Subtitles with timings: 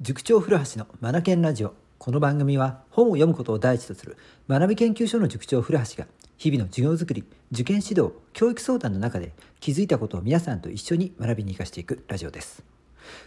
[0.00, 1.74] 塾長古橋のマナケンラジオ。
[1.98, 4.16] この番組は本を読むことを第一とする
[4.48, 12.62] 学び研究所の塾長古橋が日々の授業づくり受験指導教育相談の中で気づいたことを皆さんと一緒に学びに生かしていくラジオです。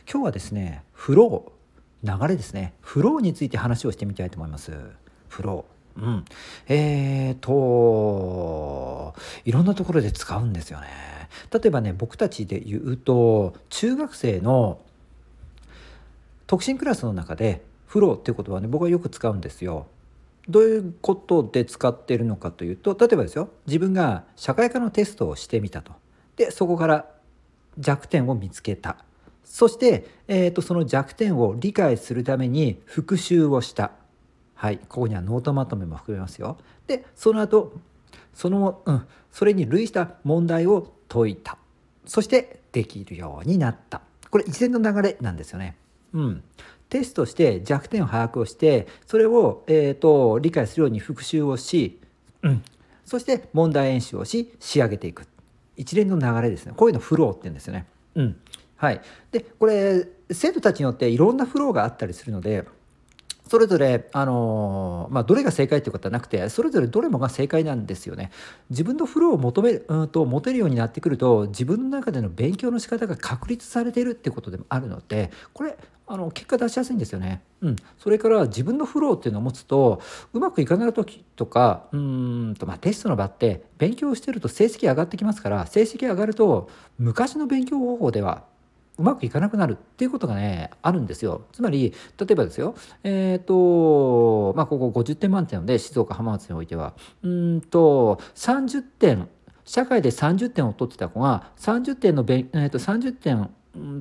[0.09, 2.73] 今日はですねフロー流れですね。
[2.79, 4.71] フローについて話をしてみたいと思います。
[5.27, 6.25] フローうん。
[6.69, 9.13] えーと
[9.43, 10.87] いろんなところで使うんですよね。
[11.51, 14.79] 例えばね僕たちで言うと中学生の
[16.51, 19.87] 特進クラスの中でフローっていう言葉ね僕はよく使うんですよ。
[20.49, 25.93] どういうことで使ってるのかというと例えばですよ自分が社会科のテストをしてみたと。
[26.35, 27.05] でそこから
[27.77, 28.97] 弱点を見つけた。
[29.45, 33.91] そして、えーと、その弱点を理解するために復習をした。
[34.53, 36.57] はい、ここにはノートまとめも含めますよ。
[36.85, 37.71] でその後
[38.33, 41.57] その、うん、それに類した問題を解いた。
[42.05, 44.01] そしてできるようになった。
[44.29, 45.77] これ一連の流れなんですよね。
[46.13, 46.43] うん、
[46.89, 51.99] テストして弱点を把握をしてそれを、えーと、理解するように復習をし、
[52.43, 52.63] うん、
[53.05, 55.25] そして問題演習をし仕上げていく。
[55.77, 56.73] 一連の流れですね。
[56.75, 57.85] こういうのフローって言うんですよね。
[58.15, 58.35] うん、
[58.75, 62.65] はい、でこれ生徒たちによっていろんなフローがあったりするので
[63.51, 68.31] それぞれ、あのまあ、どれが正解ということはなくてそれぞれどれもが正解なんですよね。
[68.69, 77.41] 自分のフローを求める、うんと持てるようになってくると自分の中での勉強の仕方が確立されているっていうことでもあるのでこれあの結果出しやすいんですよね。
[77.59, 88.45] うん、それから自分のフローっていうのを持つとうまくいかない時とかうんと、まあ、テストの場って勉強してると成績上がってきますから成績上がると昔の勉強方法では
[88.97, 99.29] うまくいかなくなるっていうことがねあるんですよつまり例えばですよえっ、ー、とまあここ50点満点なので静岡浜松においてはうんと30点
[99.65, 103.49] 社会で30点を取ってた子が30点のべ、えー、と30点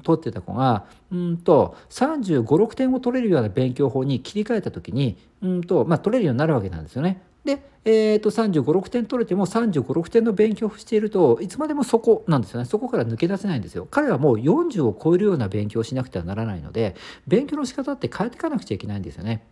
[0.03, 7.23] 取ってた子がうんと3 5 6点を取れるような勉強法に切り替えた時にうんと、まあ、取れるようになるわけなんですよね。
[7.45, 12.67] で、えー、と3 5 6点取れても3 5 6点の勉強をしているといつまでもそこなんですよね。
[12.67, 13.87] そこから抜け出せないんですよ。
[13.91, 16.95] 彼はもう40を超えるような勉強をしなくてはならないので
[17.27, 19.47] 勉強の仕方って変えていかなくちゃいけないんですよね。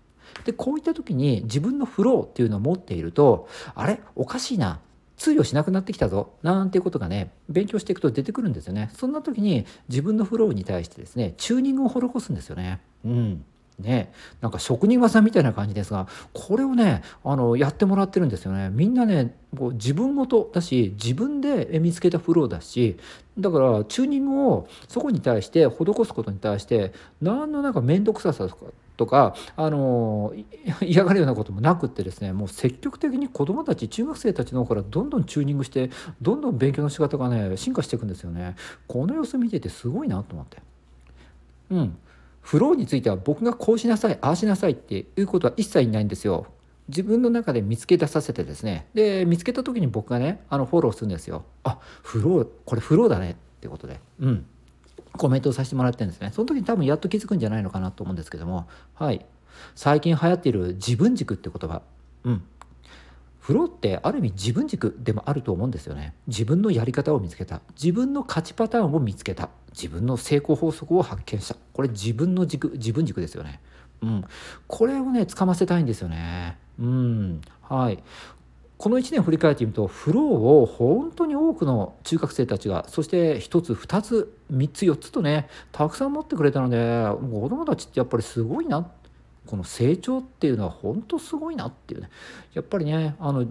[0.45, 4.01] でこういった時に自分のフローっていうのを持っているとあれ？
[4.15, 4.81] おかしいな。
[5.17, 6.35] 通用しなくなってきたぞ。
[6.43, 8.91] なんていうことがね勉強していくと出てくるんですよね。
[8.95, 12.81] そんな時に自分のフローに対してですねチューニングを施すんですよね。
[13.05, 13.45] うん。
[13.79, 18.71] ね、なんか職人技みたいな感じですがこれをねあのやってもらってるんですよね。
[18.71, 22.97] みんなねこう自分ごとだし自分で見つけたフローだし
[23.39, 28.67] だからチューニングをそこに対して施すことに対して何のなんか面倒くささとか
[28.99, 30.35] とかあの
[30.83, 35.91] 嫌がるようなこともなくってですねもう積極的に子どもたち中学生たちの方からどんどんチューニングして
[36.21, 38.57] どんどん勉強の仕方がね進化していくんですよね。
[38.89, 40.59] この様子見ててすごいなと思って。
[41.71, 41.97] うん。
[42.49, 46.47] フローについては僕がこうしなさいああしなさいっていうことは一切ないんですよ。
[46.89, 48.87] 自分の中で見つけ出させてですね。
[48.95, 51.45] で見つけた時に僕がねあのフォローするんですよ。
[51.63, 54.01] あフローこれフローだねってことで。
[54.21, 54.47] うん。
[55.19, 56.31] コメントをさせてもらってるんですね。
[56.33, 58.67] その時に多分やっと気づくんじゃないのかなと思うんですけども。
[58.95, 59.27] はい。
[59.75, 61.83] 最近流行っている自分軸って言葉。
[62.25, 62.43] うん。
[63.49, 66.13] フローってある意味自分軸でもあると思うんですよね。
[66.27, 67.63] 自分のやり方を見つけた。
[67.83, 69.49] 自分の勝ちパターンを見つけた。
[69.73, 71.57] 自分の成功法則を発見した。
[71.73, 73.63] これ自分の軸自分軸ですよね。
[74.03, 74.25] うん。
[74.67, 76.59] これをねつかませたいんですよね。
[76.79, 77.41] うん。
[77.63, 78.03] はい。
[78.77, 86.77] この1年振り返ってみるとフローを本当に多くの中学生たちがそして1つ2つ3つ4つとねたくさん持ってくれたので
[87.19, 88.89] 子どもたちってやっぱりすごいな
[89.49, 92.11] この成長っていうのは本当すごいなっていうね
[92.53, 93.47] やっぱりねあの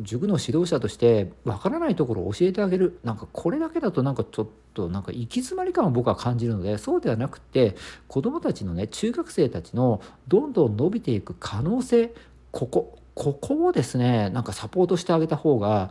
[0.00, 7.76] 塾の指導者としてわからないところを教えてあげるなんかこれだけだとなんかちょっとなんか行き詰まり感を僕は感じるのでそうではなくて
[8.08, 12.14] 子どもたちのね中学生たちのどんどん伸びていく可能性
[12.50, 15.90] ここここをですねなんかサポートしてあげた方が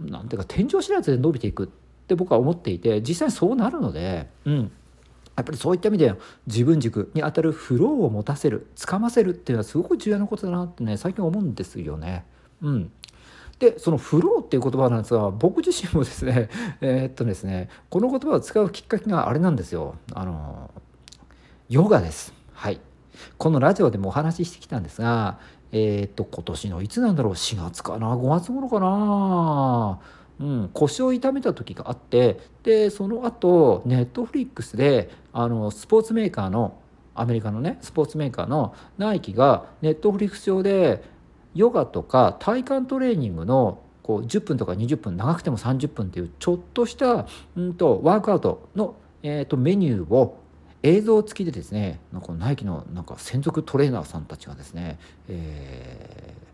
[0.00, 1.68] なんていうか天井知らずで伸びていくっ
[2.06, 4.72] て僕は思っていて実際そうなるのでうん。
[5.36, 6.14] やっぱりそういった意味で
[6.46, 12.24] 自分軸にあたるフローを持たせるつかませるっていうのはすごく重要なことだなってね最近思うんですよね。
[12.62, 12.90] うん、
[13.58, 16.48] でそのフローっていう言葉なんですが僕自身もですね
[16.80, 19.96] えー、っとですねこの言葉を使うきっかけがあれなんですよ。
[20.14, 20.70] あの
[21.68, 22.32] ヨガです。
[22.54, 22.80] はい。
[23.36, 25.38] このラジオでもお話ししてきたんですが
[25.72, 30.00] えー、っと今年のいつなんだろう？4月かな？5月頃かな？
[30.38, 36.78] うん、腰を痛めた時があってでその後ネットフリックスであのスポーツメーカーの
[37.14, 41.02] アメリカのねスポーツメーカーのナイキがネットフリックス上で
[41.54, 50.38] ヨガとか体幹トレーニングのこう10分とか20分長くても30分っていうちょっとした、うんと、ワークアウトの、えーと、メニューを
[50.82, 54.98] 映像付きでですねなんかナイキのなんか専属トレーナーさんたちがですね、
[55.28, 56.46] えー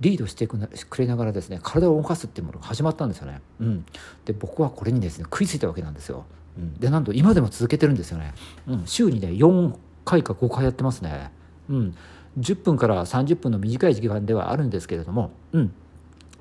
[0.00, 0.58] リードしてく
[0.98, 3.40] れながらですね体を動かすっていうものが始まったんですよね。
[3.60, 3.86] うん、
[4.24, 6.24] で僕はこれにですね食いついたわけなんですよ。
[6.58, 8.34] うん、でなんと今でも続けてるんですよね。
[8.66, 11.30] うん、週にね4回か5回やってますね。
[11.68, 11.96] うん、
[12.38, 15.72] 10分から30分の短い時間ではあるんですけれども、うん、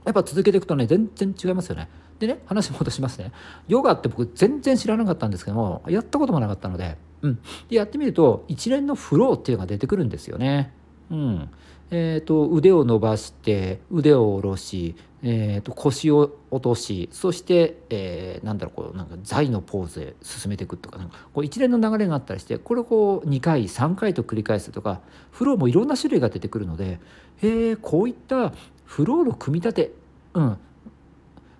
[0.03, 1.89] やっぱ続けていくとね全然違いますよね。
[2.19, 3.31] でね話戻しますね
[3.67, 10.73] ヨガって僕全然知らなかったんですけどもやったこともなかったので,、うん、でやってみると一連のフローっていうのが出てくるんですよね。
[11.11, 11.49] うん
[11.91, 25.01] えーと、腕を伸ばして腕を下ろし、えーと、腰を落としそして、えー、なんだろうこうなんか座のポーズへ進めていくとかなんかこう一連の流れがあったりしてこれをこう2回3回と繰り返すとか
[25.31, 26.99] フローもいろんな種類が出てくるので
[27.41, 28.51] へえこういった
[28.83, 29.91] フローの組み立て
[30.35, 30.57] うん。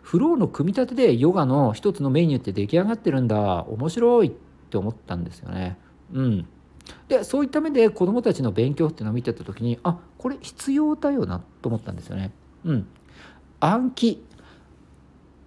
[0.02, 3.64] フローの組み立てでヨガの一つのメニューって出来上がってるんだ。
[3.64, 4.32] 面白いっ
[4.70, 5.78] て思ったんですよね。
[6.14, 6.48] うん。
[7.08, 12.32] でそういった目で子どもたちの勉強っていうのを見てた時にあこれ必要だよなと思ったんですよね。
[12.64, 12.88] うん、
[13.60, 14.24] 暗記。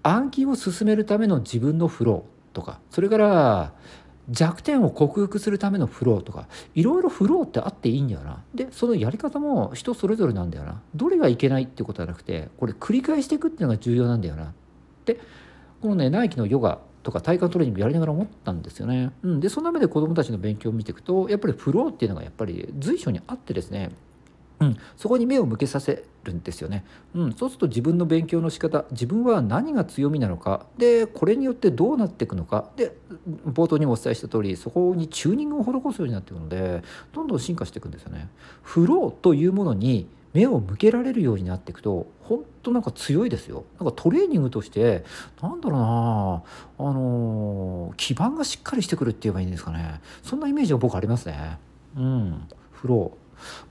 [0.03, 3.73] 暗記を進めるための自分のフローとかそれから
[4.31, 8.43] 弱点を克服するためのフローとかいろいろフローってあっていいんだよな。
[8.55, 10.81] でそのやり方も人それぞれなんだよな。
[10.95, 14.53] どれがいけないってことはなくてこれ繰り返していくっていうのが重要なんだよな。
[15.05, 15.21] で
[15.81, 19.13] このねナイキのヨガとか体幹トレーニングやりながら思ったんですよね。
[19.23, 23.93] うん、でそんな目で子どもたちの勉強を見ていくとやっぱりフローっていうのがやっぱり随所にあってですね
[24.61, 26.85] うん、そこに目を向けさせるんですよね、
[27.15, 30.67] うん、そうすると自分の勉強の仕方自分は何が強みなのか。
[30.77, 32.71] でこれによってどうなっていくのか。
[32.77, 32.97] で
[33.47, 36.83] 冒頭にもお伝えした通りそこにチューニングを施すようになっていくので
[37.13, 38.29] どんどん進化していくんですよね。
[38.63, 43.65] フローというものに目を向けられるようになっていくと本当なんか強いですよ。
[43.79, 45.05] なんかトレーニングとして
[45.41, 46.43] なんだろうな。
[46.91, 50.01] あの基盤がしっかりしてくるって言えばいいんですかね。
[50.23, 51.59] そんなイメージが僕ありますね。
[51.97, 52.49] うん。
[52.73, 53.18] フロー。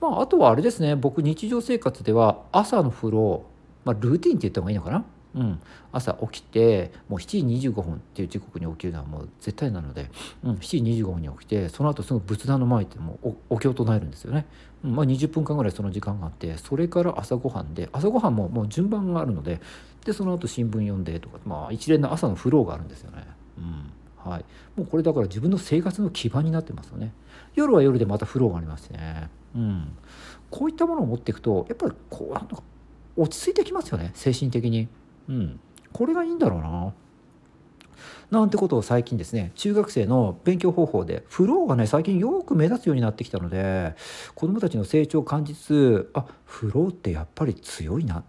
[0.02, 5.06] まああとはあれですね僕日常生活では朝のフロー、まあ、ルーティンって言った方がいいのかな？
[5.36, 5.60] うん、
[5.92, 10.10] 朝起きてもう7時25分っていう時刻に起きるのはもう絶対なので、
[10.44, 14.48] うん、7時25分に起きてその後すぐ仏壇の前でもうお経を唱えるんですよね、
[14.84, 14.96] うん。
[14.96, 19.62] まあ、20分間ぐらいその時間があってそれから朝ごはんで朝ごはんももう順番があるので
[20.06, 23.28] でその後新聞読んでとか、まあ、一連の朝のフローがあるんですよね。
[23.60, 23.92] うん。
[24.18, 27.14] はい、もうこれだから自分の生活の基盤になってますよね。
[27.58, 29.30] 夜は夜でまたフローがありますね。
[29.56, 29.98] うん、
[30.50, 32.38] こういったものを持っていくとやっぱりこ
[33.16, 34.88] う落ち着いてきますよね精神的に。
[35.28, 35.60] うん、
[35.92, 36.94] これがいいんだろうな。
[38.30, 43.96] なんてことを最近ですね中学生の勉強方法でフローがね最近よく目立つようになってきたので
[44.36, 48.24] 子どもたちの成長を感じつつあフローってやっぱり強いな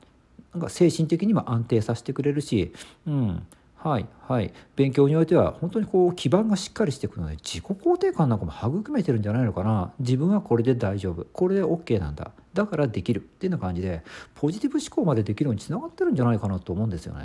[0.54, 2.72] なんか精神的にも安定させてくれるし、
[3.06, 3.46] うん、
[3.78, 4.52] はいはい。
[4.75, 9.92] 勉強においては本当にこう基盤がしっかりしていくので自己肯定感なんかも育めてるんじゃないのかな。
[10.00, 11.25] 自分はこれで大丈夫。
[11.32, 12.32] これで OK なんだ。
[12.54, 13.20] だからできる。
[13.20, 14.02] っていうような感じで
[14.34, 17.25] ポジティブ思考までできるようにつながってるんじゃないかなと思うんですよね。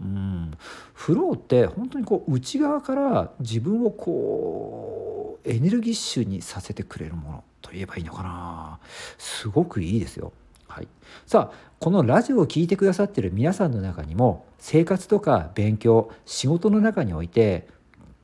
[0.00, 0.50] うん、
[0.94, 8.78] フローって本当にこう内側から自分をこうエネルギッシュにさせてくれるものといえばいいのかな。
[9.18, 10.32] すごくいいですよ。
[10.70, 10.88] はい、
[11.26, 17.66] さあこのラジオを聴いてくださってる皆さんの中にも生活とか勉強仕事の中において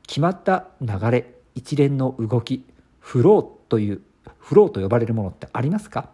[0.06, 2.64] 決まった流れ一連の動き
[3.00, 4.00] フローという
[4.38, 6.10] フローと呼ばれるものってありますか？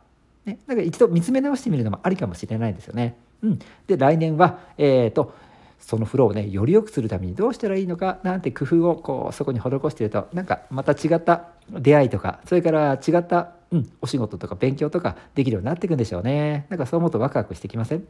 [0.46, 3.16] ね、だから一度見つめ直してみるのもありかもしれないですよね。
[3.42, 5.34] うん、で来年は、えーと、
[5.78, 16.66] そのフローをねより良くするためにどうしたらいいのかなんて工夫をこうそこに施してるとなんかまた違った出会いとかそれから違った、うん、お仕事とか勉強とかできるようになっていくんでしょうね。
[16.68, 17.98] なんかそう思うとワクワクしてきません？
[18.00, 18.06] 今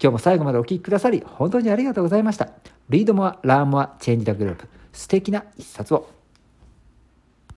[0.00, 2.48] 日も最後までお聴きくださり本当にありがとうございました。
[2.88, 6.15] Read more、learn more、change the globe 素敵な一冊を。